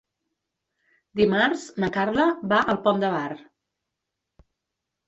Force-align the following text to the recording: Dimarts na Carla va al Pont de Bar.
Dimarts 1.21 1.67
na 1.85 1.91
Carla 1.99 2.27
va 2.55 2.63
al 2.75 2.81
Pont 2.89 3.05
de 3.07 3.13
Bar. 3.21 3.31